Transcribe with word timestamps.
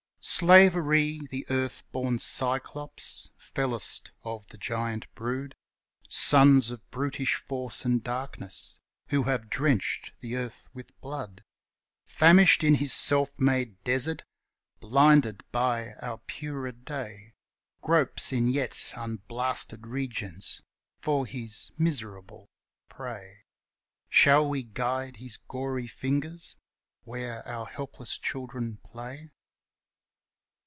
Slavery, 0.23 1.19
the 1.31 1.47
earthborn 1.49 2.19
Cyclops, 2.19 3.31
fellest 3.37 4.11
of 4.23 4.45
the 4.49 4.57
giant 4.57 5.11
brood, 5.15 5.55
Sons 6.09 6.69
of 6.69 6.87
brutish 6.91 7.33
Force 7.37 7.85
and 7.85 8.03
Darkness, 8.03 8.79
who 9.07 9.23
have 9.23 9.49
drenched 9.49 10.11
the 10.21 10.35
earth 10.37 10.69
with 10.75 10.99
blood, 11.01 11.43
Famished 12.05 12.63
in 12.63 12.75
his 12.75 12.93
self 12.93 13.37
made 13.39 13.83
desert, 13.83 14.23
blinded 14.79 15.43
by 15.51 15.93
our 16.01 16.19
purer 16.19 16.71
day, 16.71 17.33
Gropes 17.81 18.31
in 18.31 18.47
yet 18.47 18.93
unblasted 18.95 19.87
regions 19.87 20.61
for 20.99 21.25
his 21.25 21.71
miserable 21.79 22.47
prey; 22.89 23.45
Shall 24.07 24.47
we 24.47 24.61
guide 24.61 25.17
his 25.17 25.37
gory 25.47 25.87
fingers 25.87 26.57
where 27.05 27.45
our 27.47 27.65
helpless 27.65 28.19
children 28.19 28.77
play? 28.83 29.31